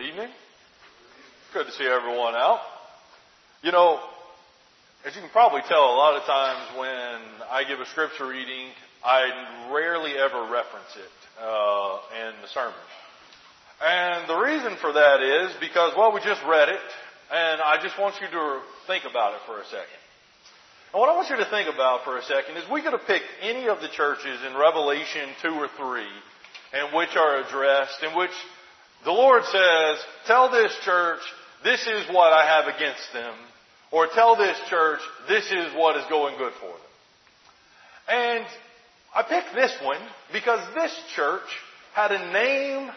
[0.00, 0.32] Good evening.
[1.52, 2.60] Good to see everyone out.
[3.62, 4.00] You know,
[5.04, 7.20] as you can probably tell, a lot of times when
[7.52, 8.72] I give a scripture reading,
[9.04, 12.80] I rarely ever reference it uh, in the sermon.
[13.84, 16.80] And the reason for that is because, well, we just read it,
[17.30, 20.00] and I just want you to think about it for a second.
[20.94, 23.04] And what I want you to think about for a second is we could have
[23.04, 26.08] picked any of the churches in Revelation 2 or 3
[26.72, 28.32] and which are addressed, in which
[29.04, 31.20] the Lord says, tell this church,
[31.64, 33.34] this is what I have against them.
[33.92, 36.90] Or tell this church, this is what is going good for them.
[38.08, 38.46] And
[39.14, 40.00] I picked this one
[40.32, 41.48] because this church
[41.94, 42.90] had a name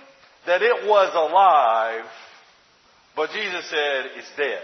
[0.46, 2.06] that it was alive,
[3.16, 4.62] but Jesus said it's dead.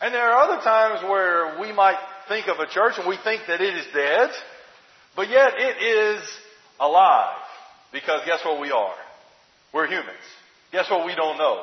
[0.00, 1.98] And there are other times where we might
[2.28, 4.30] think of a church and we think that it is dead,
[5.16, 6.22] but yet it is
[6.78, 7.36] alive.
[7.92, 8.94] Because guess what we are?
[9.72, 10.24] We're humans.
[10.72, 11.62] Guess what we don't know?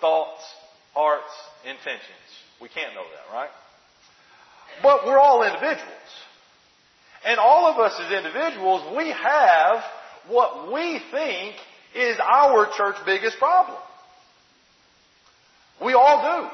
[0.00, 0.42] Thoughts,
[0.94, 1.32] hearts,
[1.64, 2.26] intentions.
[2.60, 3.50] We can't know that, right?
[4.82, 5.92] But we're all individuals.
[7.24, 9.82] And all of us as individuals, we have
[10.28, 11.56] what we think
[11.94, 13.78] is our church biggest problem.
[15.84, 16.48] We all do.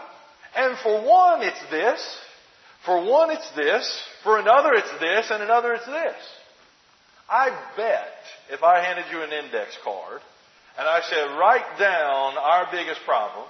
[0.57, 2.19] And for one, it's this.
[2.85, 4.03] For one, it's this.
[4.25, 5.31] For another, it's this.
[5.31, 6.17] And another, it's this.
[7.29, 8.13] I bet
[8.51, 10.21] if I handed you an index card
[10.79, 13.47] and I said, write down our biggest problem,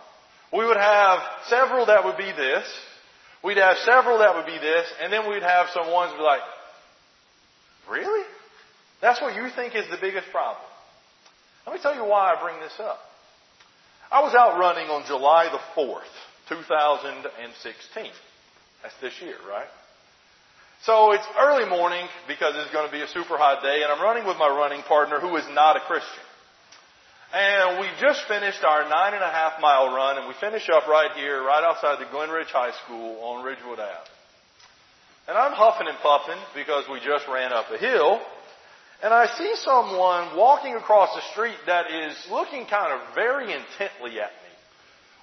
[0.52, 2.66] we would have several that would be this.
[3.42, 4.86] We'd have several that would be this.
[5.00, 6.42] And then we'd have some ones be like,
[7.90, 8.24] really?
[9.00, 10.64] That's what you think is the biggest problem.
[11.66, 12.98] Let me tell you why I bring this up.
[14.10, 16.12] I was out running on July the 4th,
[16.48, 18.10] 2016.
[18.82, 19.66] That's this year, right?
[20.84, 24.02] So it's early morning because it's going to be a super hot day and I'm
[24.02, 26.26] running with my running partner who is not a Christian.
[27.32, 30.86] And we just finished our nine and a half mile run and we finish up
[30.86, 34.10] right here, right outside the Glen Ridge High School on Ridgewood Ave.
[35.28, 38.20] And I'm huffing and puffing because we just ran up a hill
[39.02, 44.20] and I see someone walking across the street that is looking kind of very intently
[44.20, 44.52] at me,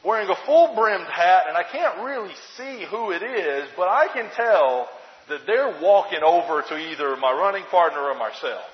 [0.04, 4.08] wearing a full brimmed hat, and I can't really see who it is, but I
[4.12, 4.90] can tell
[5.30, 8.68] that they're walking over to either my running partner or myself.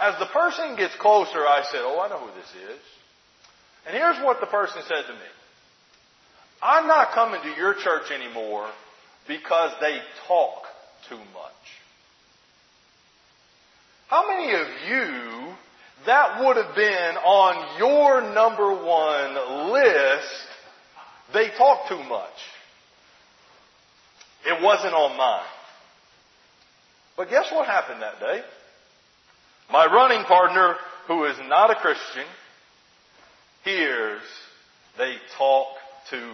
[0.00, 2.80] As the person gets closer, I said, Oh, I know who this is.
[3.86, 5.30] And here's what the person said to me.
[6.62, 8.70] I'm not coming to your church anymore
[9.28, 10.64] because they talk
[11.08, 11.52] too much.
[14.08, 15.54] How many of you
[16.06, 20.46] that would have been on your number one list,
[21.32, 22.30] they talk too much?
[24.46, 25.42] It wasn't on mine.
[27.16, 28.42] But guess what happened that day?
[29.70, 30.76] My running partner,
[31.06, 32.26] who is not a Christian,
[33.64, 34.22] hears
[34.98, 35.68] they talk
[36.10, 36.32] too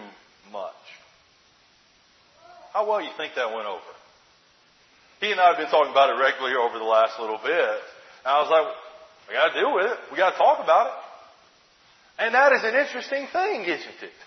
[0.51, 0.73] much.
[2.73, 3.81] How well you think that went over?
[5.19, 7.77] He and I have been talking about it regularly over the last little bit.
[8.23, 8.67] And I was like,
[9.27, 9.97] we gotta deal with it.
[10.11, 10.93] We gotta talk about it.
[12.23, 14.17] And that is an interesting thing, isn't it?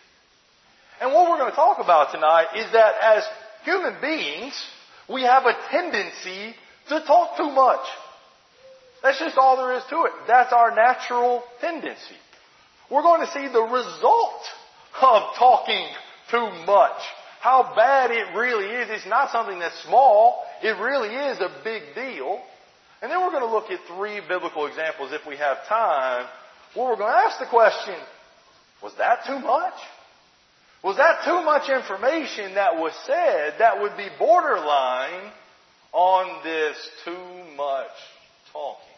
[1.00, 3.24] And what we're to talk about tonight is that as
[3.64, 4.54] human beings,
[5.08, 6.54] we have a tendency
[6.88, 7.84] to talk too much.
[9.04, 10.12] That's just all there is to it.
[10.26, 12.16] That's our natural tendency.
[12.90, 14.40] We're going to see the result
[15.02, 15.86] of talking
[16.30, 16.96] too much.
[17.40, 18.88] How bad it really is.
[18.88, 20.42] It's not something that's small.
[20.62, 22.40] It really is a big deal.
[23.02, 26.26] And then we're going to look at three biblical examples if we have time,
[26.74, 27.96] we're going to ask the question,
[28.82, 29.74] was that too much?
[30.82, 35.30] Was that too much information that was said that would be borderline
[35.92, 37.92] on this too much
[38.50, 38.93] talking?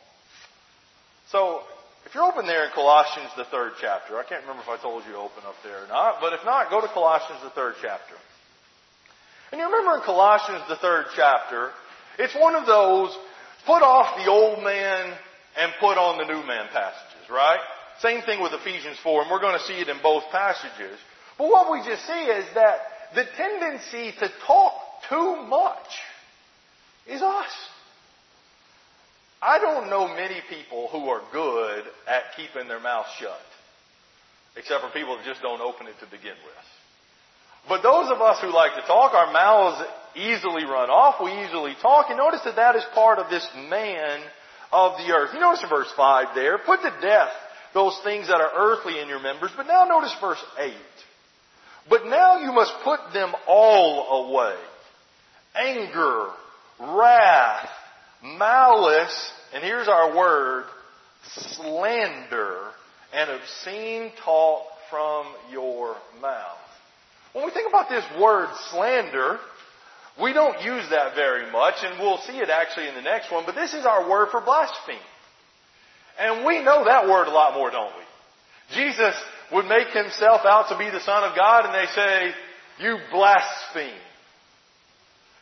[1.36, 1.60] So,
[2.06, 5.04] if you're open there in Colossians, the third chapter, I can't remember if I told
[5.04, 7.74] you to open up there or not, but if not, go to Colossians, the third
[7.82, 8.16] chapter.
[9.52, 11.72] And you remember in Colossians, the third chapter,
[12.19, 13.12] it's one of those
[13.66, 15.12] put off the old man
[15.60, 17.60] and put on the new man passages, right?
[18.00, 20.97] Same thing with Ephesians 4, and we're going to see it in both passages.
[21.36, 22.80] But what we just see is that
[23.15, 24.72] the tendency to talk
[25.10, 26.00] too much
[27.06, 27.53] is us.
[29.47, 33.39] I don't know many people who are good at keeping their mouth shut,
[34.57, 36.66] except for people that just don't open it to begin with.
[37.69, 41.22] But those of us who like to talk, our mouths easily run off.
[41.22, 42.07] We easily talk.
[42.09, 44.21] And notice that that is part of this man
[44.72, 45.31] of the earth.
[45.33, 47.31] You notice in verse 5 there, put to death
[47.72, 49.51] those things that are earthly in your members.
[49.57, 50.75] But now notice verse 8.
[51.89, 54.57] But now you must put them all away.
[55.54, 56.31] Anger,
[56.81, 57.69] wrath,
[58.38, 60.64] malice, and here's our word,
[61.22, 62.58] slander,
[63.14, 66.58] and obscene talk from your mouth.
[67.32, 69.38] When we think about this word slander,
[70.20, 73.44] we don't use that very much, and we'll see it actually in the next one,
[73.44, 74.96] but this is our word for blaspheme.
[76.18, 78.74] And we know that word a lot more, don't we?
[78.74, 79.14] Jesus
[79.52, 82.34] would make himself out to be the Son of God, and they say,
[82.80, 84.00] You blaspheme.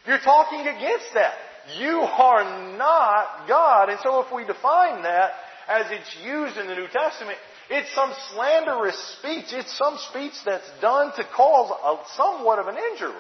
[0.06, 1.34] You're talking against that.
[1.78, 3.88] You are not God.
[3.88, 5.32] And so if we define that
[5.68, 7.38] as it's used in the New Testament,
[7.70, 9.46] it's some slanderous speech.
[9.52, 13.12] It's some speech that's done to cause a, somewhat of an injury.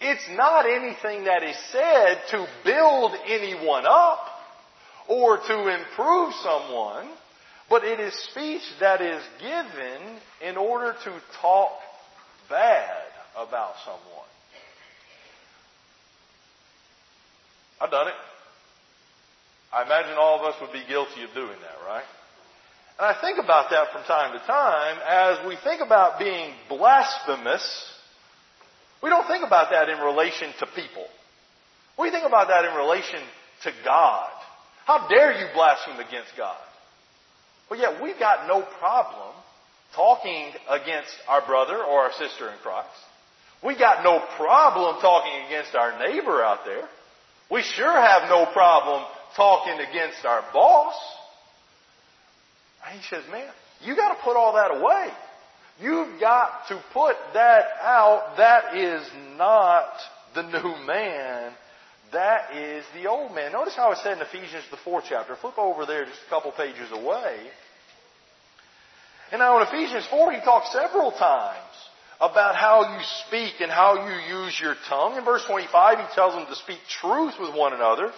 [0.00, 4.26] It's not anything that is said to build anyone up
[5.08, 7.10] or to improve someone,
[7.68, 11.72] but it is speech that is given in order to talk
[12.48, 13.04] bad
[13.36, 14.23] about someone.
[17.80, 18.14] I've done it.
[19.72, 22.04] I imagine all of us would be guilty of doing that, right?
[22.98, 27.64] And I think about that from time to time as we think about being blasphemous.
[29.02, 31.06] We don't think about that in relation to people.
[31.98, 33.20] We think about that in relation
[33.64, 34.30] to God.
[34.86, 36.56] How dare you blaspheme against God?
[37.68, 39.34] But yet we've got no problem
[39.96, 42.88] talking against our brother or our sister in Christ.
[43.64, 46.86] We got no problem talking against our neighbor out there.
[47.50, 49.04] We sure have no problem
[49.36, 50.94] talking against our boss.
[52.86, 53.50] And he says, man,
[53.82, 55.10] you got to put all that away.
[55.80, 58.36] You've got to put that out.
[58.36, 59.02] That is
[59.36, 59.90] not
[60.34, 61.52] the new man.
[62.12, 63.52] That is the old man.
[63.52, 65.34] Notice how it said in Ephesians, the fourth chapter.
[65.34, 67.38] Flip over there just a couple pages away.
[69.32, 71.74] And now in Ephesians 4, he talks several times
[72.20, 75.16] about how you speak and how you use your tongue.
[75.16, 78.10] In verse 25, he tells them to speak truth with one another.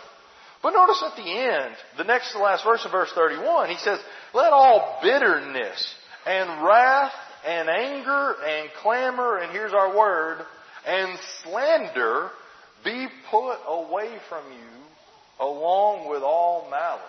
[0.63, 3.77] But notice at the end, the next to the last verse of verse 31, he
[3.77, 3.99] says,
[4.35, 5.95] Let all bitterness
[6.27, 7.13] and wrath
[7.47, 10.39] and anger and clamor, and here's our word,
[10.87, 12.31] and slander
[12.85, 14.77] be put away from you
[15.41, 17.03] along with all malice.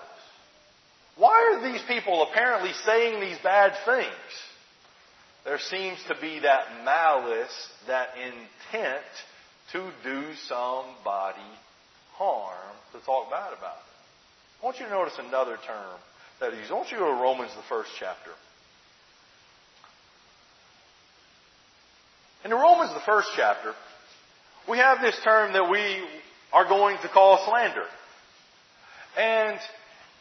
[1.16, 4.08] Why are these people apparently saying these bad things?
[5.48, 9.06] There seems to be that malice, that intent
[9.72, 11.40] to do somebody
[12.16, 14.62] harm, to talk bad about it.
[14.62, 16.00] I want you to notice another term
[16.42, 16.70] that is.
[16.70, 18.32] I want you to go to Romans, the first chapter.
[22.44, 23.74] In Romans, the first chapter,
[24.68, 26.04] we have this term that we
[26.52, 27.86] are going to call slander.
[29.18, 29.58] And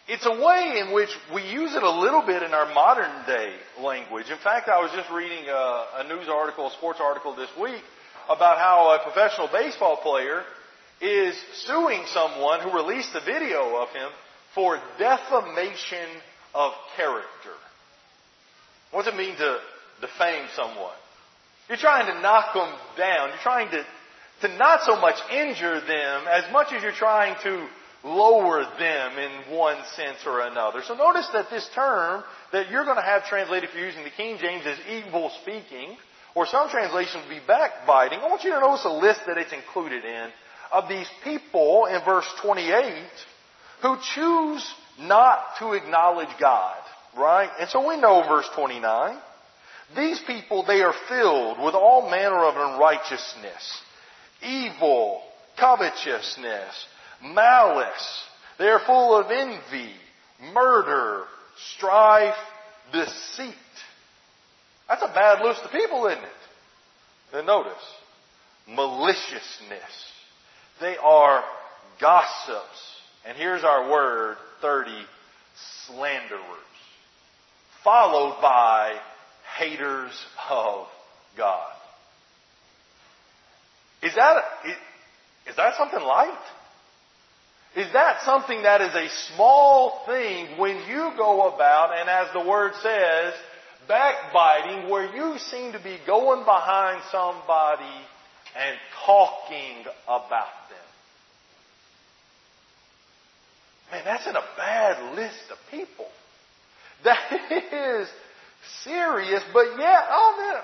[0.08, 3.53] it's a way in which we use it a little bit in our modern day
[3.81, 4.31] language.
[4.31, 7.82] In fact, I was just reading a, a news article, a sports article this week
[8.29, 10.43] about how a professional baseball player
[11.00, 11.35] is
[11.67, 14.08] suing someone who released a video of him
[14.55, 16.09] for defamation
[16.55, 17.56] of character.
[18.93, 19.59] What does it mean to
[20.00, 20.94] defame someone?
[21.69, 23.31] You're trying to knock them down.
[23.31, 23.85] You're trying to,
[24.43, 27.67] to not so much injure them as much as you're trying to
[28.05, 30.83] lower them in one sense or another.
[30.87, 32.23] So notice that this term
[32.53, 35.97] that you're going to have translated if you're using the King James is evil speaking,
[36.35, 38.21] or some translations would be backbiting.
[38.21, 40.29] I want you to notice a list that it's included in
[40.73, 43.03] of these people in verse 28
[43.83, 46.77] who choose not to acknowledge God,
[47.17, 47.51] right?
[47.61, 49.19] And so we know verse 29.
[49.97, 53.81] These people, they are filled with all manner of unrighteousness,
[54.43, 55.23] evil,
[55.59, 56.87] covetousness,
[57.23, 58.25] malice.
[58.58, 59.92] They are full of envy,
[60.52, 61.25] murder,
[61.75, 62.35] strife,
[62.92, 63.54] deceit.
[64.88, 66.30] That's a bad list of people, isn't it?
[67.32, 67.73] Then notice,
[68.68, 70.12] maliciousness.
[70.80, 71.42] They are
[72.00, 72.94] gossips.
[73.26, 74.90] And here's our word, 30,
[75.87, 76.40] slanderers.
[77.82, 78.99] Followed by
[79.58, 80.12] haters
[80.50, 80.87] of
[81.37, 81.73] God.
[84.02, 84.44] Is that,
[85.49, 86.38] is that something light?
[87.76, 92.49] Is that something that is a small thing when you go about, and as the
[92.49, 93.35] word says,
[93.87, 97.85] backbiting, where you seem to be going behind somebody
[98.56, 100.78] and talking about them?
[103.92, 106.09] Man, that's in a bad list of people.
[107.04, 107.30] That
[107.73, 108.09] is
[108.85, 110.62] serious, but yet, oh man,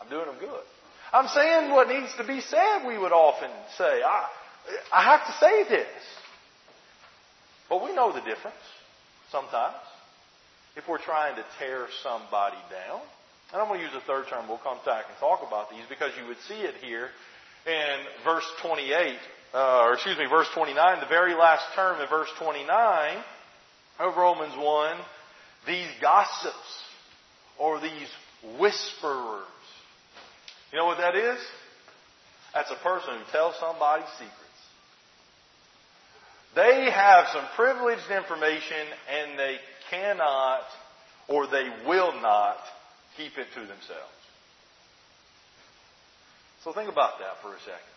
[0.00, 0.64] I'm doing them good.
[1.12, 4.00] I'm saying what needs to be said, we would often say.
[4.02, 4.26] I,
[4.92, 6.02] I have to say this.
[7.68, 8.56] But we know the difference
[9.30, 9.76] sometimes.
[10.76, 13.00] If we're trying to tear somebody down.
[13.52, 14.48] And I'm going to use a third term.
[14.48, 17.08] We'll come back and talk about these because you would see it here
[17.66, 19.16] in verse 28,
[19.52, 23.18] uh, or excuse me, verse 29, the very last term in verse 29.
[23.98, 24.96] of Romans 1,
[25.66, 26.54] these gossips
[27.58, 28.08] or these
[28.58, 29.44] whisperers.
[30.72, 31.38] You know what that is?
[32.54, 34.39] That's a person who tells somebody secrets.
[36.54, 39.56] They have some privileged information and they
[39.90, 40.62] cannot
[41.28, 42.56] or they will not
[43.16, 44.20] keep it to themselves.
[46.64, 47.90] So think about that for a second.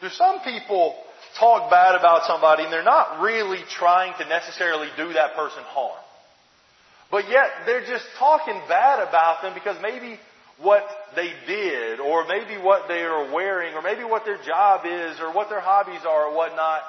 [0.00, 0.96] There's some people
[1.38, 6.02] talk bad about somebody and they're not really trying to necessarily do that person harm.
[7.10, 10.18] But yet they're just talking bad about them because maybe
[10.58, 10.84] what
[11.14, 15.32] they did or maybe what they are wearing or maybe what their job is or
[15.32, 16.82] what their hobbies are or whatnot.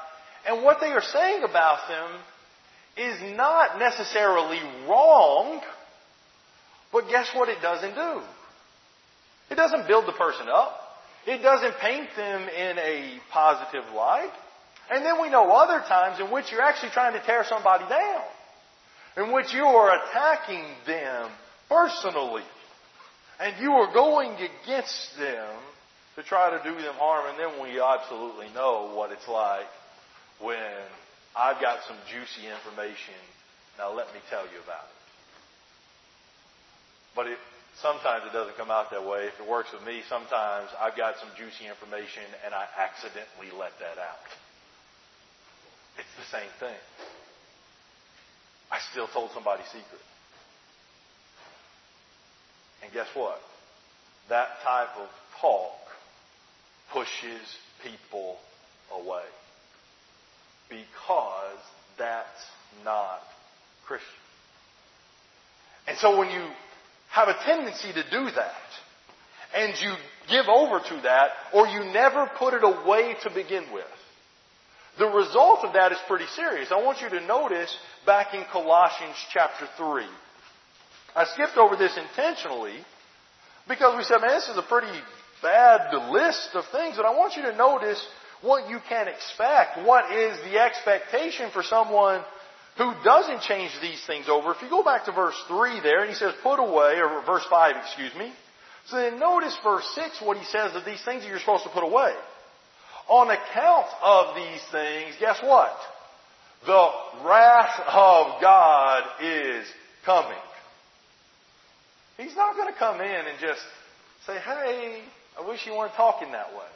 [0.48, 2.20] And what they are saying about them
[2.98, 5.62] is not necessarily wrong,
[6.92, 8.22] but guess what it doesn't do?
[9.50, 10.80] It doesn't build the person up.
[11.26, 14.32] It doesn't paint them in a positive light.
[14.92, 18.22] And then we know other times in which you're actually trying to tear somebody down.
[19.16, 21.32] In which you are attacking them
[21.70, 22.44] personally.
[23.40, 25.56] And you are going against them
[26.16, 27.30] to try to do them harm.
[27.30, 29.68] And then we absolutely know what it's like
[30.40, 30.82] when
[31.36, 33.18] I've got some juicy information.
[33.78, 35.02] Now let me tell you about it.
[37.16, 37.38] But it,
[37.82, 39.26] sometimes it doesn't come out that way.
[39.28, 43.74] If it works with me, sometimes I've got some juicy information and I accidentally let
[43.80, 44.30] that out.
[45.98, 46.82] It's the same thing.
[48.72, 50.02] I still told somebody secret.
[52.82, 53.40] And guess what?
[54.30, 55.10] That type of
[55.40, 55.78] talk
[56.92, 57.42] pushes
[57.84, 58.38] people
[58.92, 59.24] away.
[60.70, 61.60] Because
[61.98, 62.46] that's
[62.84, 63.20] not
[63.86, 64.10] Christian.
[65.88, 66.46] And so when you
[67.10, 68.52] have a tendency to do that,
[69.56, 69.94] and you
[70.30, 73.86] give over to that, or you never put it away to begin with,
[74.98, 76.72] the result of that is pretty serious.
[76.72, 80.06] I want you to notice back in Colossians chapter 3.
[81.16, 82.78] I skipped over this intentionally
[83.68, 85.00] because we said, man, this is a pretty
[85.42, 88.04] bad list of things, but I want you to notice
[88.44, 89.80] what you can expect.
[89.86, 92.22] What is the expectation for someone
[92.78, 94.52] who doesn't change these things over?
[94.52, 97.46] If you go back to verse 3 there, and he says, put away, or verse
[97.50, 98.32] 5, excuse me.
[98.88, 101.70] So then notice verse 6, what he says of these things that you're supposed to
[101.70, 102.14] put away.
[103.08, 105.76] On account of these things, guess what?
[106.66, 106.90] The
[107.26, 109.66] wrath of God is
[110.06, 110.38] coming.
[112.18, 113.62] He's not going to come in and just
[114.26, 115.02] say, hey,
[115.40, 116.68] I wish you weren't talking that way.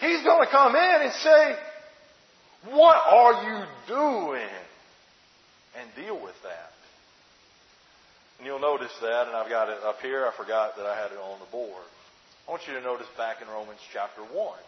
[0.00, 1.56] He's going to come in and say,
[2.70, 4.48] what are you doing?
[5.78, 6.72] And deal with that.
[8.38, 10.26] And you'll notice that, and I've got it up here.
[10.26, 11.84] I forgot that I had it on the board.
[12.48, 14.58] I want you to notice back in Romans chapter 1.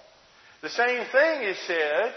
[0.61, 2.13] The same thing is said,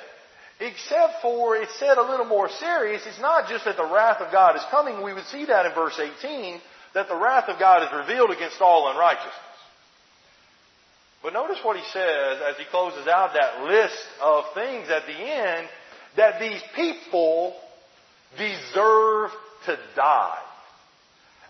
[0.60, 3.02] except for it's said a little more serious.
[3.06, 5.02] It's not just that the wrath of God is coming.
[5.04, 6.60] We would see that in verse 18,
[6.94, 9.34] that the wrath of God is revealed against all unrighteousness.
[11.26, 15.18] But notice what he says as he closes out that list of things at the
[15.18, 15.68] end,
[16.18, 17.56] that these people
[18.38, 19.32] deserve
[19.66, 20.38] to die.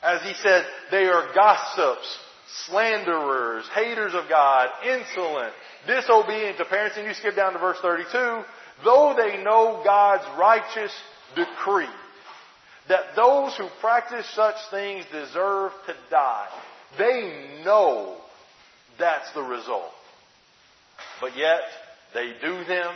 [0.01, 2.20] As he said, they are gossips,
[2.67, 5.51] slanderers, haters of God, insolent,
[5.86, 6.96] disobedient to parents.
[6.96, 8.08] And you skip down to verse 32.
[8.86, 10.94] Though they know God's righteous
[11.36, 11.89] decree
[12.88, 16.48] that those who practice such things deserve to die,
[16.98, 18.14] they know
[18.99, 19.91] that's the result.
[21.21, 21.61] But yet,
[22.13, 22.93] they do them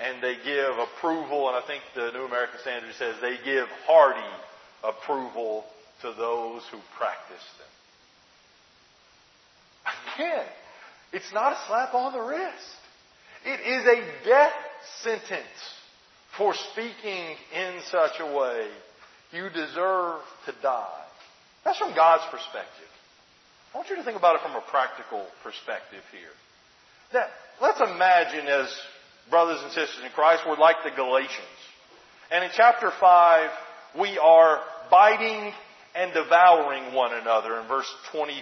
[0.00, 4.20] and they give approval, and I think the New American Standard says they give hearty
[4.82, 5.64] approval
[6.02, 7.68] to those who practice them.
[10.14, 10.46] Again,
[11.12, 12.76] it's not a slap on the wrist.
[13.44, 14.52] It is a death
[15.02, 15.74] sentence
[16.36, 18.68] for speaking in such a way.
[19.32, 21.04] You deserve to die.
[21.64, 22.88] That's from God's perspective.
[23.74, 26.30] I want you to think about it from a practical perspective here.
[27.12, 27.26] Now,
[27.60, 28.70] let's imagine as
[29.28, 31.58] brothers and sisters in Christ, we're like the Galatians.
[32.30, 33.50] And in chapter 5,
[34.00, 34.60] we are
[34.92, 35.52] biting
[35.96, 38.32] and devouring one another in verse 20,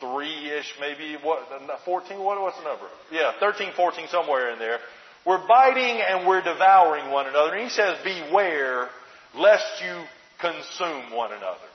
[0.00, 1.40] three-ish, maybe what,
[1.84, 2.86] 14, what, what's the number?
[3.10, 4.78] Yeah, 13, 14, somewhere in there.
[5.26, 7.54] We're biting and we're devouring one another.
[7.54, 8.88] And he says, beware
[9.34, 10.04] lest you
[10.40, 11.68] consume one another.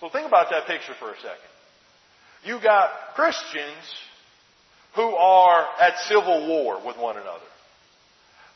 [0.00, 1.53] So think about that picture for a second.
[2.44, 3.84] You got Christians
[4.94, 7.40] who are at civil war with one another.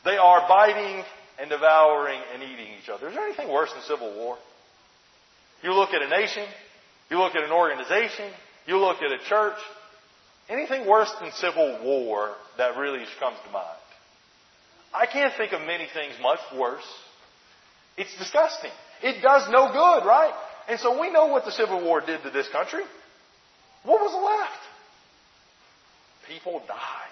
[0.05, 1.03] They are biting
[1.39, 3.09] and devouring and eating each other.
[3.09, 4.37] Is there anything worse than civil war?
[5.63, 6.45] You look at a nation,
[7.09, 8.31] you look at an organization,
[8.65, 9.57] you look at a church,
[10.47, 13.65] anything worse than civil war that really comes to mind?
[14.93, 16.85] I can't think of many things much worse
[17.97, 18.71] It's disgusting.
[19.03, 20.33] It does no good, right?
[20.69, 22.83] And so we know what the Civil War did to this country.
[23.83, 24.61] What was left?
[26.27, 27.09] People died.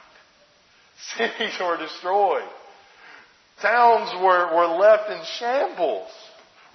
[1.18, 2.48] Cities were destroyed.
[3.62, 6.10] Towns were, were left in shambles.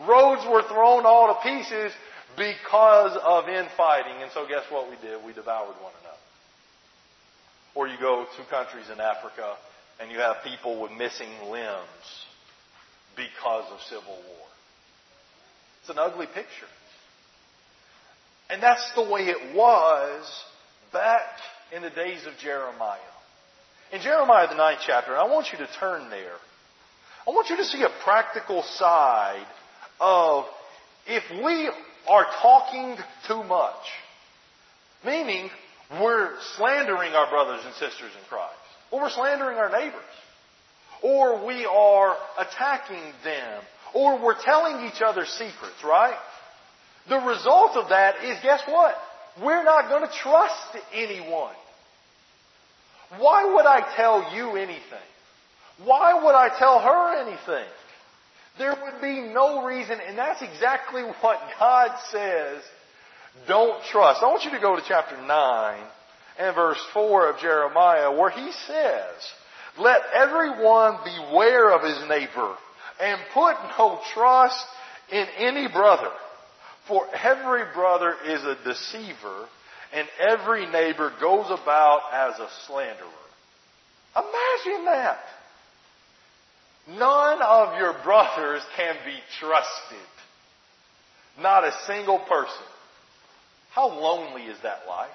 [0.00, 1.92] Roads were thrown all to pieces
[2.36, 4.22] because of infighting.
[4.22, 5.24] And so guess what we did?
[5.24, 6.16] We devoured one another.
[7.74, 9.56] Or you go to countries in Africa
[10.00, 12.26] and you have people with missing limbs
[13.16, 14.46] because of civil war.
[15.80, 16.66] It's an ugly picture.
[18.52, 20.44] And that's the way it was
[20.92, 21.22] back
[21.74, 22.98] in the days of Jeremiah.
[23.94, 26.36] In Jeremiah, the ninth chapter, I want you to turn there.
[27.26, 29.46] I want you to see a practical side
[29.98, 30.44] of
[31.06, 31.70] if we
[32.06, 33.86] are talking too much,
[35.02, 35.48] meaning
[36.02, 38.54] we're slandering our brothers and sisters in Christ,
[38.90, 40.02] or we're slandering our neighbors,
[41.02, 43.62] or we are attacking them,
[43.94, 46.18] or we're telling each other secrets, right?
[47.08, 48.96] The result of that is guess what?
[49.42, 51.54] We're not going to trust anyone.
[53.18, 55.08] Why would I tell you anything?
[55.84, 57.68] Why would I tell her anything?
[58.58, 62.62] There would be no reason, and that's exactly what God says
[63.48, 64.22] don't trust.
[64.22, 65.80] I want you to go to chapter 9
[66.38, 69.14] and verse 4 of Jeremiah where he says,
[69.78, 72.54] Let everyone beware of his neighbor
[73.00, 74.66] and put no trust
[75.10, 76.10] in any brother.
[76.92, 79.48] For every brother is a deceiver
[79.94, 83.08] and every neighbor goes about as a slanderer.
[84.14, 85.20] Imagine that.
[86.90, 90.06] None of your brothers can be trusted.
[91.40, 92.66] Not a single person.
[93.70, 95.08] How lonely is that life?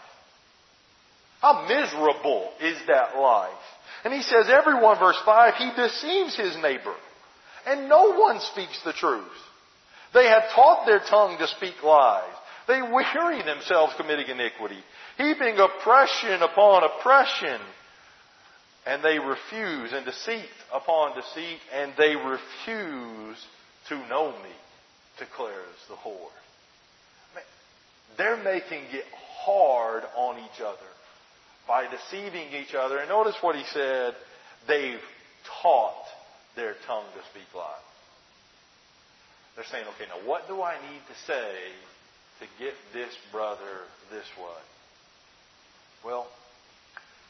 [1.41, 3.51] How miserable is that life?
[4.03, 6.95] And he says, everyone, verse 5, he deceives his neighbor.
[7.67, 9.27] And no one speaks the truth.
[10.13, 12.33] They have taught their tongue to speak lies.
[12.67, 14.79] They weary themselves committing iniquity,
[15.17, 17.61] heaping oppression upon oppression.
[18.85, 23.37] And they refuse, and deceit upon deceit, and they refuse
[23.89, 24.55] to know me,
[25.19, 26.31] declares the Lord.
[28.17, 29.05] They're making it
[29.43, 30.77] hard on each other
[31.67, 32.97] by deceiving each other.
[32.97, 34.15] And notice what he said.
[34.67, 34.99] They've
[35.61, 36.03] taught
[36.55, 37.86] their tongue to speak lies.
[39.57, 41.51] They're saying, okay, now what do I need to say
[42.39, 44.61] to get this brother this way?
[46.05, 46.27] Well,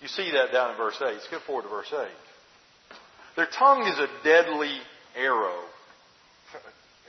[0.02, 1.22] you see that down in verse 8.
[1.22, 2.06] Skip forward to verse 8.
[3.38, 4.78] Their tongue is a deadly
[5.16, 5.62] arrow.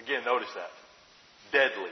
[0.02, 0.70] Again, notice that.
[1.50, 1.90] Deadly.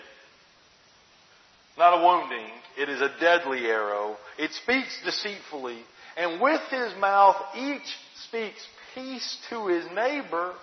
[1.76, 2.46] Not a wounding,
[2.78, 4.16] it is a deadly arrow.
[4.38, 5.78] It speaks deceitfully,
[6.16, 7.82] and with his mouth each
[8.28, 10.54] speaks peace to his neighbor,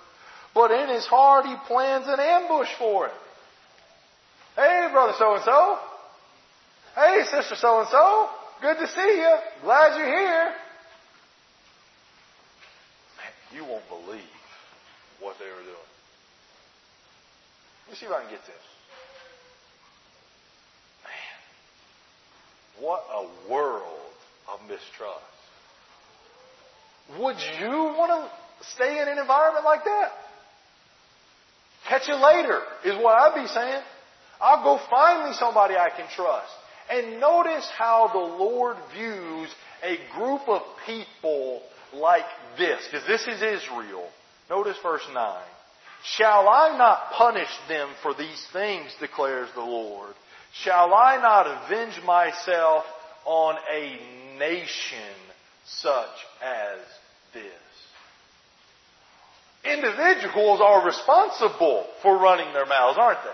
[0.53, 3.15] but in his heart he plans an ambush for him.
[4.55, 5.79] Hey, brother so and so.
[6.95, 8.29] Hey, sister so and so.
[8.61, 9.35] Good to see you.
[9.63, 10.53] Glad you're here.
[13.17, 14.21] Man, you won't believe
[15.19, 15.89] what they were doing.
[17.87, 18.55] Let me see if I can get this.
[21.03, 24.13] Man, what a world
[24.53, 25.33] of mistrust.
[27.19, 30.11] Would you want to stay in an environment like that?
[31.87, 33.81] Catch you later is what I'd be saying.
[34.41, 36.51] I'll go find me somebody I can trust.
[36.89, 39.49] And notice how the Lord views
[39.83, 41.61] a group of people
[41.93, 42.25] like
[42.57, 44.07] this, because this is Israel.
[44.49, 45.41] Notice verse 9.
[46.17, 50.13] Shall I not punish them for these things, declares the Lord?
[50.61, 52.83] Shall I not avenge myself
[53.25, 55.15] on a nation
[55.65, 56.09] such
[56.41, 56.79] as
[57.33, 57.62] this?
[59.65, 63.29] Individuals are responsible for running their mouths, aren't they?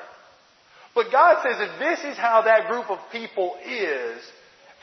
[0.93, 4.17] But God says if this is how that group of people is,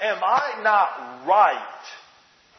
[0.02, 1.84] am I not right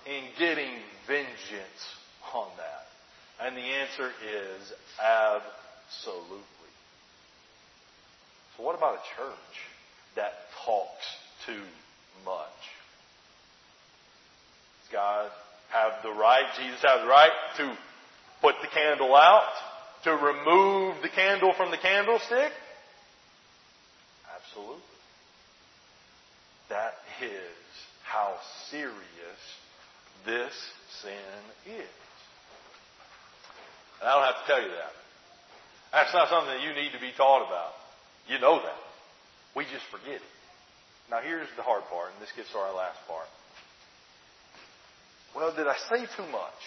[0.06, 0.72] in getting
[1.08, 1.96] vengeance
[2.34, 3.46] on that?
[3.46, 4.74] And the answer is
[5.04, 6.46] absolutely.
[8.56, 9.36] So what about a church
[10.16, 10.34] that
[10.66, 11.06] talks
[11.46, 11.64] too
[12.26, 12.58] much?
[14.82, 15.32] Does God
[15.70, 17.78] have the right, Jesus has the right to
[18.42, 19.52] put the candle out,
[20.04, 22.52] to remove the candle from the candlestick?
[24.36, 24.84] Absolutely.
[26.70, 27.58] That is
[28.04, 28.36] how
[28.70, 29.42] serious
[30.26, 30.54] this
[31.02, 31.98] sin is.
[34.00, 34.94] And I don't have to tell you that.
[35.92, 37.74] That's not something that you need to be taught about.
[38.28, 38.80] You know that.
[39.56, 40.34] We just forget it.
[41.10, 43.28] Now here's the hard part, and this gets to our last part.
[45.36, 46.60] Well, did I say too much?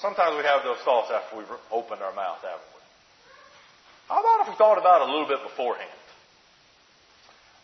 [0.00, 2.82] Sometimes we have those thoughts after we've opened our mouth, haven't we?
[4.08, 5.88] How about if we thought about it a little bit beforehand?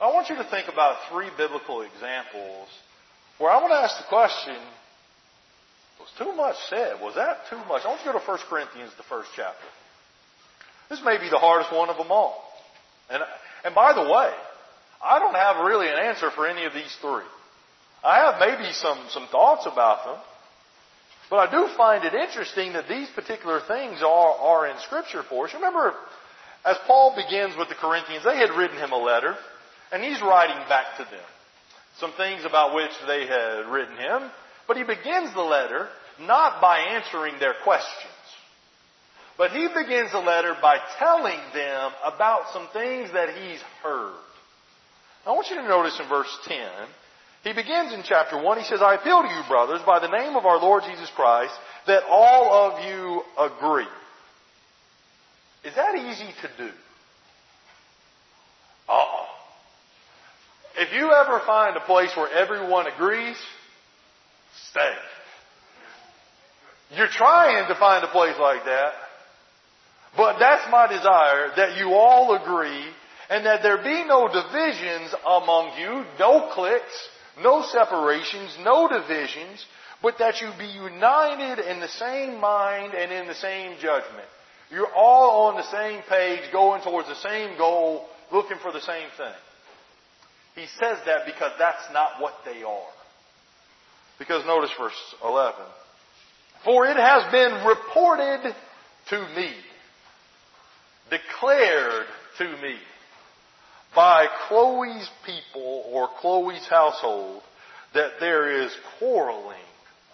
[0.00, 2.68] I want you to think about three biblical examples
[3.38, 4.56] where I want to ask the question,
[5.98, 7.00] was too much said?
[7.00, 7.82] Was that too much?
[7.84, 9.66] I want you to go to 1 Corinthians, the first chapter.
[10.88, 12.44] This may be the hardest one of them all.
[13.10, 13.22] And,
[13.64, 14.30] and by the way,
[15.02, 17.26] I don't have really an answer for any of these three.
[18.04, 20.20] I have maybe some, some thoughts about them.
[21.28, 25.46] But I do find it interesting that these particular things are, are in Scripture for
[25.46, 25.54] us.
[25.54, 25.94] Remember,
[26.64, 29.34] as Paul begins with the Corinthians, they had written him a letter,
[29.92, 31.28] and he's writing back to them.
[31.98, 34.30] Some things about which they had written him,
[34.68, 35.88] but he begins the letter
[36.20, 38.12] not by answering their questions.
[39.38, 44.14] But he begins the letter by telling them about some things that he's heard.
[45.26, 46.58] I want you to notice in verse 10,
[47.46, 50.34] he begins in chapter 1, he says, I appeal to you, brothers, by the name
[50.34, 51.54] of our Lord Jesus Christ,
[51.86, 53.86] that all of you agree.
[55.64, 56.70] Is that easy to do?
[58.88, 59.26] Uh-oh.
[60.78, 63.36] If you ever find a place where everyone agrees,
[64.70, 64.92] stay.
[66.96, 68.92] You're trying to find a place like that,
[70.16, 72.86] but that's my desire that you all agree
[73.30, 77.08] and that there be no divisions among you, no cliques,
[77.42, 79.64] no separations, no divisions,
[80.02, 84.28] but that you be united in the same mind and in the same judgment.
[84.70, 89.08] You're all on the same page, going towards the same goal, looking for the same
[89.16, 89.34] thing.
[90.54, 92.92] He says that because that's not what they are.
[94.18, 95.54] Because notice verse 11.
[96.64, 98.54] For it has been reported
[99.10, 99.52] to me,
[101.10, 102.06] declared
[102.38, 102.76] to me,
[103.94, 107.42] by Chloe's people or Chloe's household
[107.94, 109.56] that there is quarreling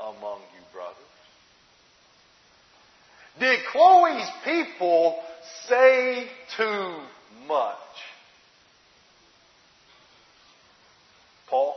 [0.00, 0.96] among you brothers.
[3.40, 5.20] Did Chloe's people
[5.66, 6.96] say too
[7.48, 7.76] much?
[11.48, 11.76] Paul?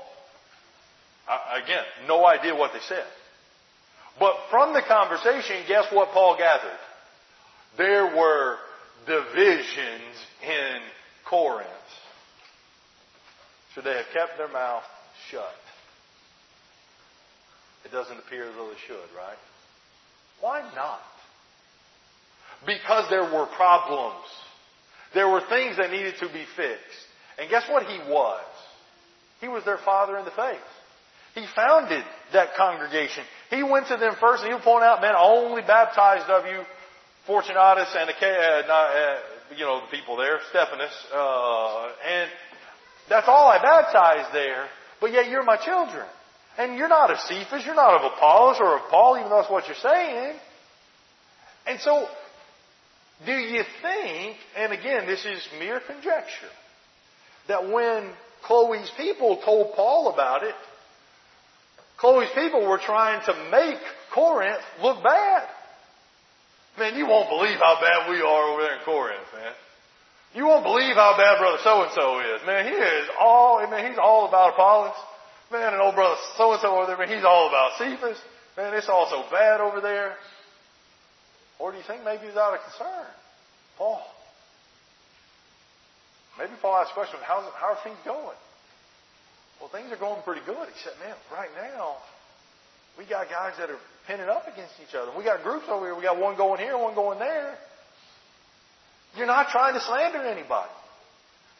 [1.64, 3.06] Again, no idea what they said.
[4.20, 6.80] But from the conversation, guess what Paul gathered?
[7.78, 8.58] There were
[9.06, 10.78] divisions in
[11.30, 11.70] Corinth.
[13.76, 14.84] Should they have kept their mouth
[15.30, 15.54] shut?
[17.84, 19.38] It doesn't appear as though they should, right?
[20.42, 21.02] Why not?
[22.66, 24.26] Because there were problems.
[25.14, 27.04] There were things that needed to be fixed.
[27.38, 28.44] And guess what he was?
[29.42, 30.58] He was their father in the faith.
[31.36, 33.24] He founded that congregation.
[33.50, 36.64] He went to them first and he would point out, man, only baptized of you
[37.28, 39.18] Fortunatus and, uh, uh,
[39.58, 42.30] you know, the people there, Stephanas, uh, and
[43.10, 44.68] that's all I baptized there,
[45.00, 46.06] but yet you're my children.
[46.58, 49.52] And you're not of Cephas, you're not of Apollos or of Paul, even though that's
[49.52, 50.36] what you're saying.
[51.68, 52.08] And so,
[53.26, 56.52] do you think, and again, this is mere conjecture,
[57.48, 58.10] that when
[58.44, 60.56] Chloe's people told Paul about it,
[61.98, 63.80] Chloe's people were trying to make
[64.14, 65.48] Corinth look bad.
[66.78, 69.54] Man, you won't believe how bad we are over there in Corinth, man.
[70.36, 72.46] You won't believe how bad brother so and so is.
[72.46, 74.96] Man, he is all, man, he's all about Apollos.
[75.50, 78.20] Man, and old brother so and so over there, man, he's all about Cephas.
[78.58, 80.16] Man, it's all so bad over there.
[81.58, 83.08] Or do you think maybe he's out of concern?
[83.78, 84.04] Paul.
[86.38, 88.36] Maybe Paul asked the question, how's, how are things going?
[89.62, 90.68] Well, things are going pretty good.
[90.68, 91.96] except, man, right now,
[92.98, 95.16] we got guys that are pinning up against each other.
[95.18, 95.96] We got groups over here.
[95.96, 97.56] We got one going here, one going there.
[99.18, 100.72] You're not trying to slander anybody.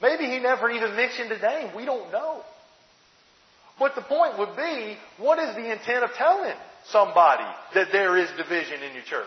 [0.02, 1.76] Maybe he never even mentioned a name.
[1.76, 2.42] We don't know.
[3.80, 6.56] But the point would be, what is the intent of telling
[6.92, 9.26] somebody that there is division in your church?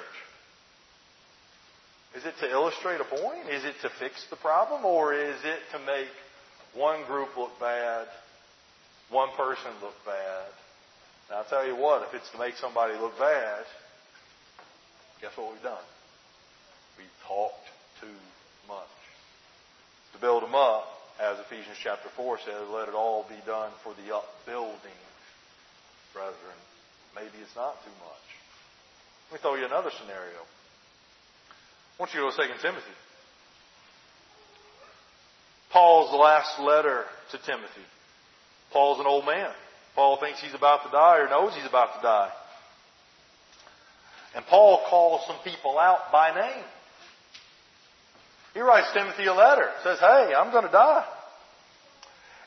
[2.17, 3.49] Is it to illustrate a point?
[3.51, 4.85] Is it to fix the problem?
[4.85, 6.09] Or is it to make
[6.75, 8.07] one group look bad,
[9.11, 10.47] one person look bad?
[11.31, 13.65] Now I'll tell you what, if it's to make somebody look bad,
[15.21, 15.85] guess what we've done?
[16.97, 17.68] We've talked
[18.01, 18.19] too
[18.67, 18.99] much.
[20.15, 20.87] To build them up,
[21.21, 25.01] as Ephesians chapter 4 says, let it all be done for the upbuilding,
[26.13, 26.59] brethren.
[27.15, 28.27] Maybe it's not too much.
[29.31, 30.39] Let me throw you another scenario.
[30.39, 32.97] I want you to go to 2 Timothy.
[35.71, 37.87] Paul's last letter to Timothy.
[38.73, 39.51] Paul's an old man.
[39.95, 42.31] Paul thinks he's about to die or knows he's about to die.
[44.37, 46.65] And Paul calls some people out by name.
[48.59, 51.07] He writes Timothy a letter, says, Hey, I'm going to die.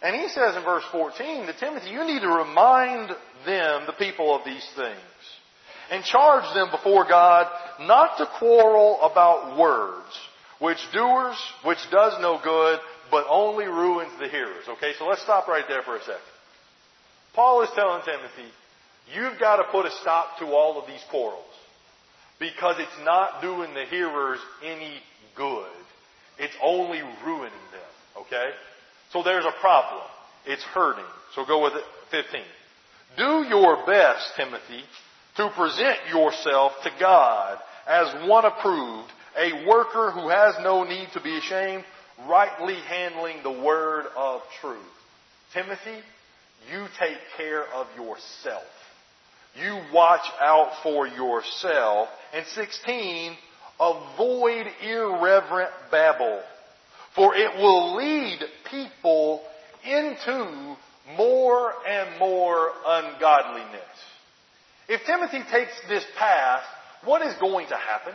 [0.04, 3.12] And he says in verse 14 to Timothy, you need to remind
[3.46, 5.00] them, the people of these things.
[5.90, 7.48] and charge them before God
[7.80, 10.12] not to quarrel about words,
[10.60, 14.66] which doers, which does no good, but only ruins the hearers.
[14.68, 16.20] Okay, so let's stop right there for a second.
[17.34, 18.52] Paul is telling Timothy,
[19.16, 21.46] you've got to put a stop to all of these quarrels.
[22.38, 24.96] Because it's not doing the hearers any
[25.38, 25.72] good.
[26.42, 28.22] It's only ruining them.
[28.24, 28.50] Okay?
[29.14, 30.02] So there's a problem.
[30.48, 31.06] It's hurting.
[31.36, 31.84] So go with it.
[32.10, 32.42] 15.
[33.16, 34.84] Do your best, Timothy,
[35.38, 41.22] to present yourself to God as one approved, a worker who has no need to
[41.22, 41.84] be ashamed,
[42.28, 44.82] rightly handling the word of truth.
[45.54, 46.00] Timothy,
[46.72, 48.64] you take care of yourself.
[49.56, 52.08] You watch out for yourself.
[52.34, 53.36] And 16,
[53.82, 56.42] avoid irreverent babble,
[57.16, 58.40] for it will lead
[58.70, 59.42] people
[59.84, 60.78] into
[61.18, 63.82] more and more ungodliness.
[64.88, 66.64] If Timothy takes this path,
[67.04, 68.14] what is going to happen?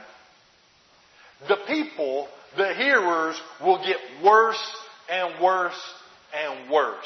[1.48, 4.76] The people, the hearers, will get worse
[5.10, 5.94] and worse
[6.34, 7.04] and worse.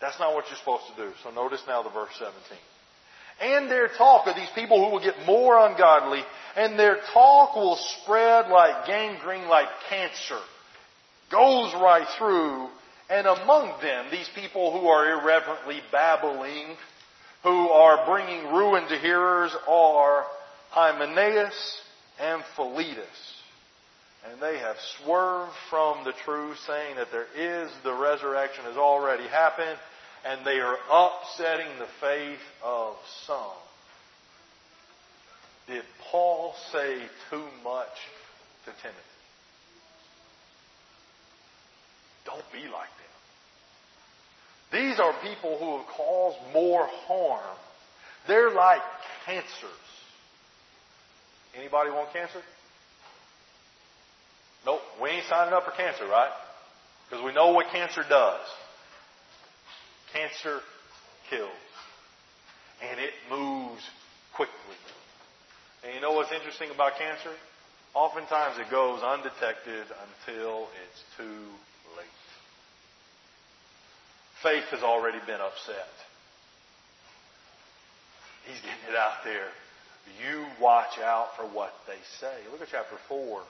[0.00, 1.12] That's not what you're supposed to do.
[1.22, 2.34] So notice now the verse 17.
[3.40, 6.22] And their talk of these people who will get more ungodly,
[6.56, 10.40] and their talk will spread like gangrene, like cancer.
[11.30, 12.68] Goes right through,
[13.10, 16.76] and among them, these people who are irreverently babbling,
[17.42, 20.24] who are bringing ruin to hearers, are
[20.70, 21.80] Hymenaeus
[22.18, 23.34] and Philetus.
[24.30, 29.28] And they have swerved from the truth, saying that there is the resurrection has already
[29.28, 29.78] happened,
[30.26, 33.38] and they are upsetting the faith of some.
[35.68, 36.98] Did Paul say
[37.30, 37.94] too much
[38.64, 39.00] to Timothy?
[42.24, 43.12] Don't be like them.
[44.72, 47.56] These are people who have caused more harm.
[48.26, 48.82] They're like
[49.24, 49.44] cancers.
[51.56, 52.42] Anybody want cancer?
[54.64, 56.32] Nope, we ain't signing up for cancer, right?
[57.08, 58.40] Because we know what cancer does.
[60.16, 60.60] Cancer
[61.28, 61.50] kills.
[62.80, 63.82] And it moves
[64.34, 64.80] quickly.
[65.84, 67.32] And you know what's interesting about cancer?
[67.94, 71.44] Oftentimes it goes undetected until it's too
[71.96, 72.20] late.
[74.42, 75.92] Faith has already been upset.
[78.46, 79.48] He's getting it out there.
[80.22, 82.32] You watch out for what they say.
[82.52, 83.42] Look at chapter 4.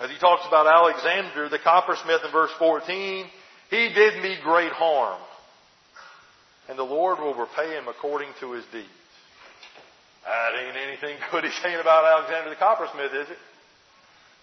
[0.00, 3.26] As he talks about Alexander, the coppersmith in verse 14,
[3.70, 5.20] he did me great harm.
[6.68, 8.88] And the Lord will repay him according to his deeds.
[10.26, 13.38] That ain't anything good he's saying about Alexander the coppersmith, is it?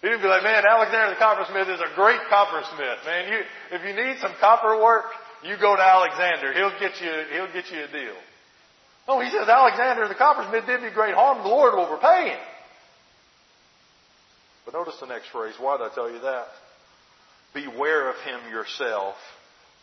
[0.04, 3.04] Would be like, man, Alexander the coppersmith is a great coppersmith.
[3.06, 3.40] Man, you,
[3.72, 5.06] if you need some copper work,
[5.42, 6.52] you go to Alexander.
[6.52, 8.16] He'll get you, he'll get you a deal.
[9.08, 11.42] No, he says Alexander the coppersmith did me great harm.
[11.42, 12.40] The Lord will repay him.
[14.64, 15.54] But notice the next phrase.
[15.58, 16.48] Why did I tell you that?
[17.52, 19.14] Beware of him yourself,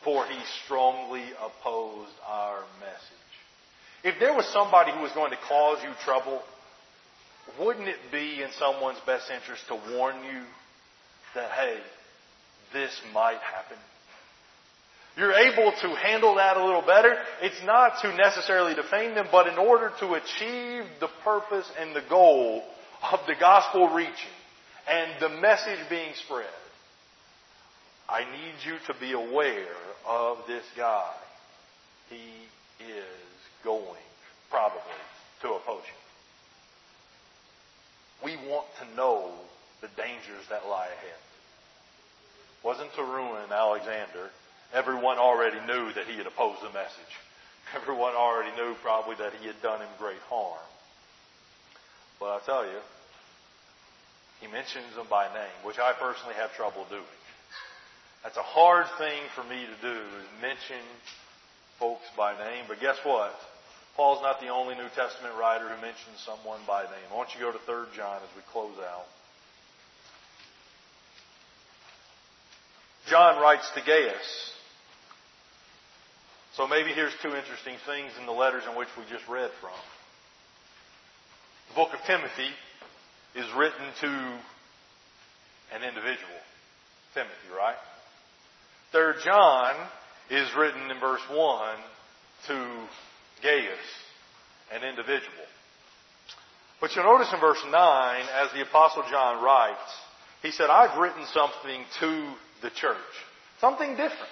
[0.04, 3.22] for he strongly opposed our message.
[4.04, 6.42] If there was somebody who was going to cause you trouble,
[7.60, 10.42] wouldn't it be in someone's best interest to warn you
[11.36, 11.78] that, hey,
[12.74, 13.78] this might happen?
[15.18, 17.16] You're able to handle that a little better.
[17.42, 22.04] It's not to necessarily defame them, but in order to achieve the purpose and the
[22.10, 22.64] goal
[23.12, 24.14] of the gospel reaching
[24.88, 26.48] and the message being spread,
[28.12, 31.14] I need you to be aware of this guy.
[32.10, 32.44] He
[32.84, 33.06] is
[33.64, 34.04] going,
[34.50, 34.82] probably,
[35.44, 35.94] to oppose you.
[38.26, 39.32] We want to know
[39.80, 41.22] the dangers that lie ahead.
[42.64, 44.30] Wasn't to ruin Alexander.
[44.74, 47.16] Everyone already knew that he had opposed the message.
[47.76, 50.60] Everyone already knew probably that he had done him great harm.
[52.20, 52.80] But I tell you,
[54.42, 57.21] he mentions them by name, which I personally have trouble doing.
[58.24, 60.82] That's a hard thing for me to do, is mention
[61.80, 62.66] folks by name.
[62.68, 63.34] But guess what?
[63.96, 67.10] Paul's not the only New Testament writer who mentions someone by name.
[67.12, 69.06] I want you go to 3 John as we close out.
[73.08, 74.54] John writes to Gaius.
[76.54, 79.76] So maybe here's two interesting things in the letters in which we just read from.
[81.70, 82.52] The book of Timothy
[83.36, 84.08] is written to
[85.74, 86.40] an individual.
[87.14, 87.76] Timothy, right?
[88.92, 89.76] Third John
[90.30, 91.76] is written in verse 1
[92.48, 92.88] to
[93.42, 93.80] Gaius,
[94.74, 95.46] an individual.
[96.82, 99.80] But you'll notice in verse 9, as the Apostle John writes,
[100.42, 102.98] he said, I've written something to the church.
[103.60, 104.32] Something different.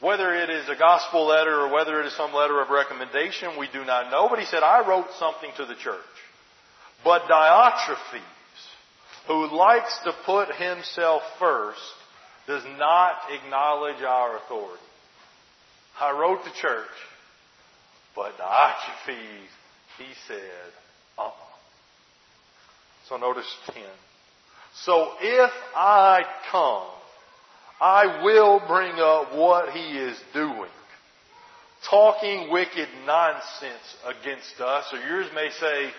[0.00, 3.68] Whether it is a gospel letter or whether it is some letter of recommendation, we
[3.72, 4.28] do not know.
[4.28, 6.00] But he said, I wrote something to the church.
[7.04, 8.20] But Diotrephes,
[9.26, 11.80] who likes to put himself first,
[12.48, 14.82] does not acknowledge our authority.
[16.00, 16.86] I wrote the church,
[18.16, 19.48] but Diotrephes,
[19.98, 20.72] he said,
[21.18, 21.30] uh-uh.
[23.08, 23.82] So notice 10.
[24.84, 26.86] So if I come,
[27.80, 30.70] I will bring up what he is doing.
[31.90, 35.90] Talking wicked nonsense against us, or yours may say,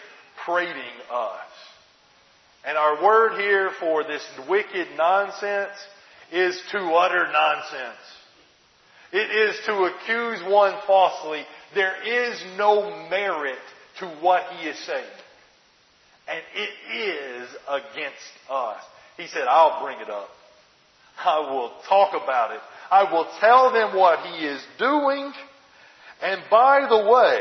[0.46, 0.74] prating
[1.12, 1.48] us.
[2.66, 5.78] And our word here for this wicked nonsense
[6.32, 7.98] is to utter nonsense.
[9.12, 11.44] It is to accuse one falsely.
[11.74, 13.58] There is no merit
[14.00, 15.06] to what he is saying.
[16.28, 18.82] And it is against us.
[19.18, 20.30] He said, I'll bring it up.
[21.24, 22.62] I will talk about it.
[22.92, 25.34] I will tell them what he is doing.
[26.22, 27.40] And by the way,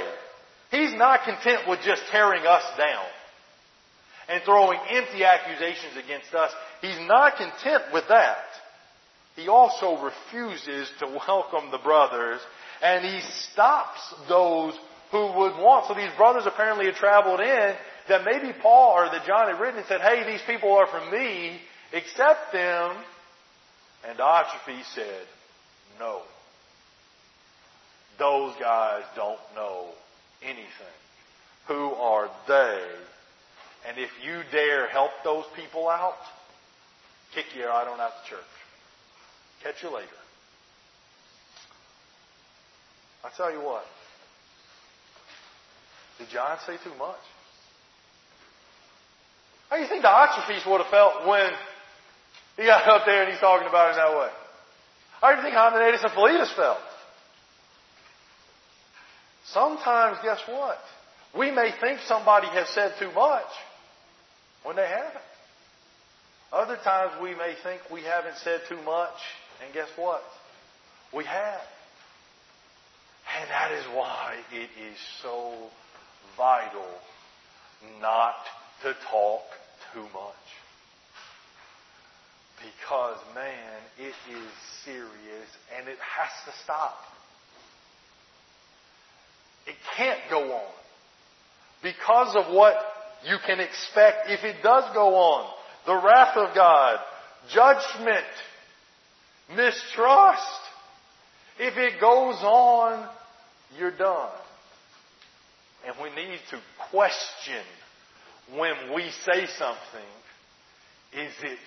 [0.70, 3.04] he's not content with just tearing us down
[4.28, 6.52] and throwing empty accusations against us.
[6.80, 8.38] He's not content with that.
[9.38, 12.40] He also refuses to welcome the brothers
[12.82, 13.20] and he
[13.52, 14.74] stops those
[15.12, 15.86] who would want.
[15.86, 17.74] So these brothers apparently had traveled in
[18.08, 21.12] that maybe Paul or that John had written and said, hey, these people are from
[21.12, 21.60] me,
[21.92, 22.96] accept them.
[24.08, 25.26] And Diotrephes said,
[26.00, 26.22] no.
[28.18, 29.86] Those guys don't know
[30.42, 30.66] anything.
[31.68, 32.82] Who are they?
[33.88, 36.18] And if you dare help those people out,
[37.36, 38.57] kick you out on out the church.
[39.62, 40.08] Catch you later.
[43.24, 43.84] I tell you what.
[46.18, 47.20] Did John say too much?
[49.68, 51.50] How do you think the Diotrephes would have felt when
[52.56, 54.30] he got up there and he's talking about it that way?
[55.20, 56.78] How do you think Hymenaeus and Philetus felt?
[59.52, 60.78] Sometimes, guess what?
[61.36, 63.46] We may think somebody has said too much
[64.62, 65.24] when they haven't.
[66.52, 69.14] Other times we may think we haven't said too much,
[69.64, 70.22] and guess what?
[71.14, 71.60] We have.
[73.38, 75.52] And that is why it is so
[76.36, 76.88] vital
[78.00, 78.36] not
[78.82, 79.42] to talk
[79.92, 80.34] too much.
[82.58, 84.50] Because, man, it is
[84.84, 86.96] serious and it has to stop.
[89.66, 90.72] It can't go on.
[91.82, 92.74] Because of what
[93.24, 95.50] you can expect if it does go on.
[95.86, 96.98] The wrath of God,
[97.52, 98.26] judgment,
[99.48, 100.60] mistrust.
[101.58, 103.08] If it goes on,
[103.78, 104.30] you're done.
[105.86, 107.64] And we need to question
[108.56, 110.10] when we say something,
[111.12, 111.58] is it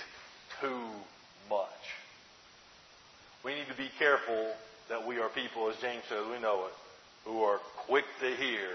[0.61, 0.87] too
[1.49, 1.67] much?
[3.43, 4.53] We need to be careful
[4.89, 6.73] that we are people, as James says, we know it,
[7.25, 8.69] who are quick to hear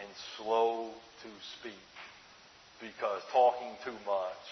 [0.00, 0.90] and slow
[1.22, 1.28] to
[1.58, 1.72] speak.
[2.80, 4.42] Because talking too much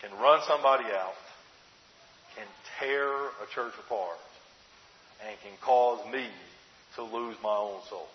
[0.00, 1.18] can run somebody out,
[2.36, 2.46] can
[2.78, 4.18] tear a church apart,
[5.26, 6.26] and can cause me
[6.96, 8.08] to lose my own soul.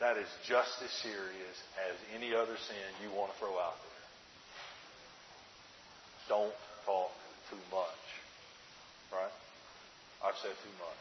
[0.00, 1.56] That is just as serious
[1.88, 4.00] as any other sin you want to throw out there.
[6.28, 6.54] Don't
[6.86, 7.10] talk
[7.50, 8.02] too much.
[9.12, 9.34] Right?
[10.24, 11.00] I've said too much.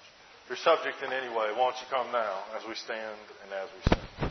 [0.50, 3.70] Your subject in any way, why don't you come now as we stand and as
[3.70, 4.20] we sing?